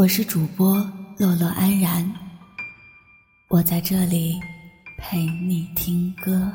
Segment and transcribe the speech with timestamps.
[0.00, 0.76] 我是主播
[1.18, 2.10] 洛洛安然，
[3.48, 4.40] 我在这里
[4.96, 6.50] 陪你听歌。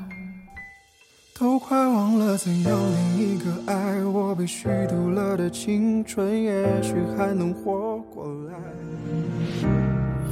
[1.37, 8.57] 都快忘了怎样另一个爱我，被虚度了的青春，也许还能活过来。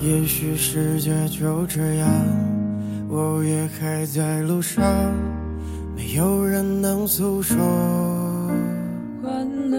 [0.01, 2.09] 也许世界就这样，
[3.09, 4.83] 我也还在路上，
[5.95, 7.59] 没有人能诉说。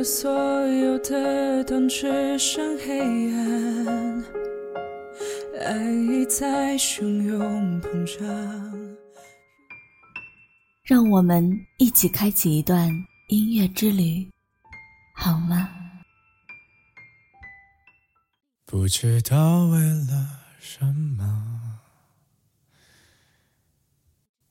[0.05, 0.31] 所
[0.67, 3.01] 有的灯，只剩黑
[3.33, 4.25] 暗，
[5.65, 8.97] 爱已在汹涌膨胀。
[10.83, 12.91] 让我们一起开启一段
[13.29, 14.31] 音乐之旅，
[15.15, 15.71] 好吗？
[18.67, 20.29] 不知道为了
[20.61, 21.81] 什么，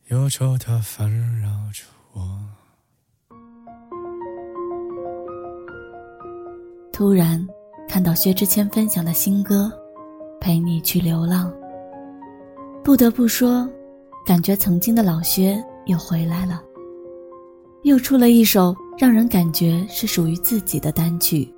[0.07, 2.62] 忧愁它烦扰着我。
[6.93, 7.43] 突然
[7.89, 9.70] 看到薛之谦分享的新歌
[10.39, 11.51] 《陪你去流浪》，
[12.84, 13.68] 不得不说，
[14.23, 16.62] 感觉曾经的老薛又回来了，
[17.81, 21.51] 又出了一首让人感觉是属于自己的单曲，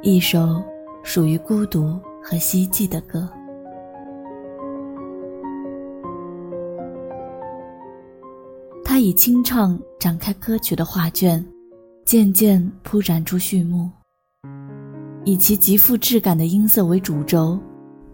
[0.00, 0.62] 一首
[1.02, 3.28] 属于孤独和希冀的歌。
[8.82, 11.46] 他以清唱展开歌曲的画卷，
[12.06, 13.86] 渐渐铺展出序幕。
[15.24, 17.58] 以其极富质感的音色为主轴，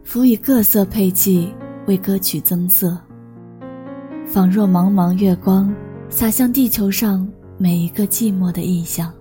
[0.03, 1.55] 辅以各色配器
[1.87, 2.98] 为歌曲增色，
[4.27, 5.73] 仿若茫茫月光
[6.09, 7.27] 洒向地球上
[7.59, 9.13] 每一个寂寞的意象。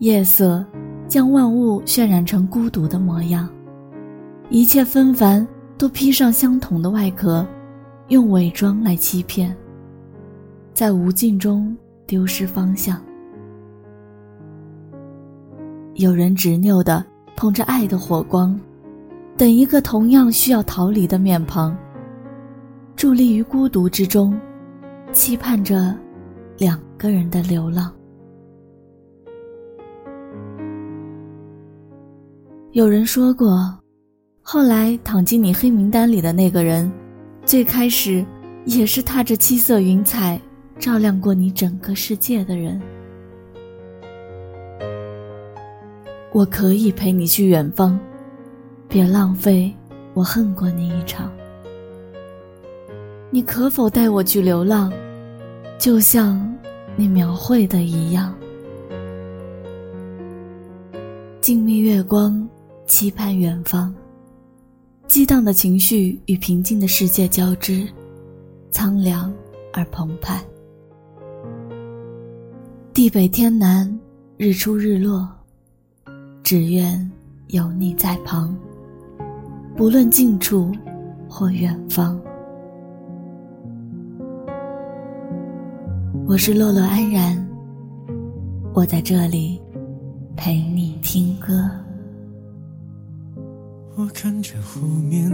[0.00, 0.64] 夜色
[1.08, 3.48] 将万物渲染成孤独的模样，
[4.50, 5.46] 一切纷繁
[5.78, 7.46] 都披上相同的外壳，
[8.08, 9.54] 用伪装来欺骗，
[10.74, 11.74] 在无尽中
[12.06, 13.02] 丢失方向。
[16.00, 17.04] 有人执拗地
[17.36, 18.58] 捧着爱的火光，
[19.36, 21.76] 等一个同样需要逃离的面庞。
[22.96, 24.34] 伫立于孤独之中，
[25.12, 25.94] 期盼着
[26.56, 27.92] 两个人的流浪。
[32.72, 33.78] 有人说过，
[34.40, 36.90] 后来躺进你黑名单里的那个人，
[37.44, 38.24] 最开始
[38.64, 40.40] 也是踏着七色云彩，
[40.78, 42.80] 照亮过你整个世界的人。
[46.32, 47.98] 我可以陪你去远方，
[48.88, 49.74] 别浪费
[50.14, 51.30] 我恨过你一场。
[53.30, 54.92] 你可否带我去流浪，
[55.78, 56.40] 就像
[56.96, 58.32] 你描绘的一样？
[61.40, 62.48] 静谧月光，
[62.86, 63.92] 期盼远方，
[65.08, 67.88] 激荡的情绪与平静的世界交织，
[68.70, 69.32] 苍凉
[69.72, 70.40] 而澎湃。
[72.94, 73.98] 地北天南，
[74.36, 75.28] 日出日落。
[76.42, 77.10] 只愿
[77.48, 78.56] 有你在旁，
[79.76, 80.72] 不论近处
[81.28, 82.20] 或远方。
[86.26, 87.48] 我是洛洛安然，
[88.74, 89.60] 我在这里
[90.36, 91.70] 陪你听歌。
[93.96, 95.30] 我看着湖面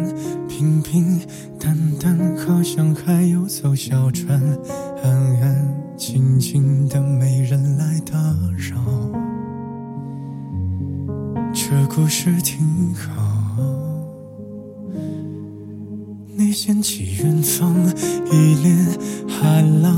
[0.49, 1.21] 平平
[1.59, 4.41] 淡淡，好像还有艘小船，
[5.03, 8.19] 安安静静的，没人来打
[8.57, 9.26] 扰。
[11.79, 13.13] 这故事挺好，
[16.35, 17.71] 你掀起远方，
[18.33, 18.99] 一脸
[19.29, 19.95] 海浪，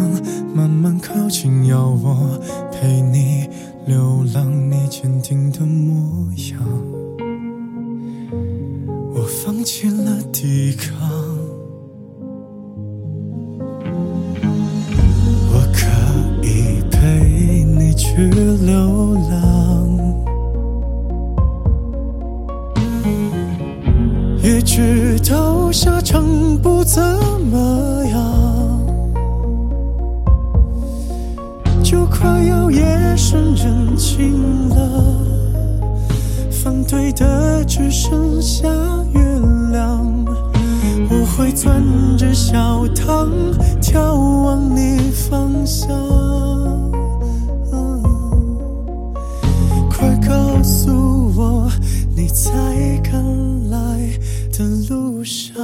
[0.53, 2.37] 慢慢靠近，要我
[2.72, 3.49] 陪你
[3.87, 6.61] 流浪，你坚定的模样，
[9.15, 11.09] 我放弃了抵抗，
[24.78, 26.25] 知道下场
[26.59, 27.03] 不怎
[27.50, 28.81] 么样，
[31.83, 35.17] 就快要夜深人静了，
[36.62, 38.69] 反对的只剩下
[39.14, 39.20] 月
[39.73, 40.06] 亮。
[41.11, 41.82] 我会攥
[42.17, 43.29] 着小糖，
[43.82, 44.14] 眺
[44.44, 46.27] 望你方向。
[50.58, 50.90] 告诉
[51.37, 51.70] 我，
[52.16, 52.50] 你在
[53.05, 53.78] 赶来。
[54.58, 55.55] 的路上。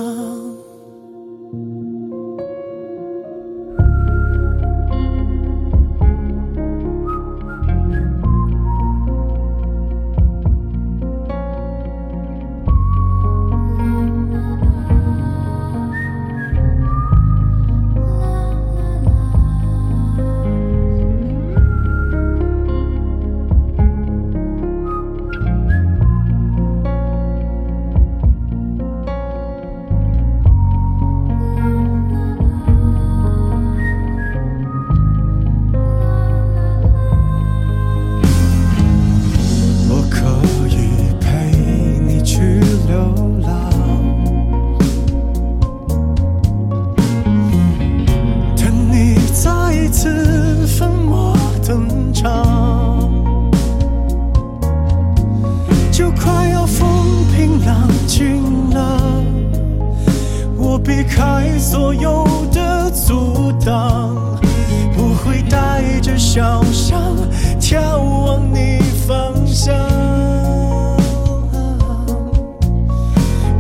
[66.35, 67.17] 桥上，
[67.61, 69.73] 眺望你方向。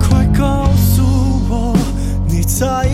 [0.01, 1.01] 快告诉
[1.49, 1.77] 我，
[2.27, 2.94] 你在。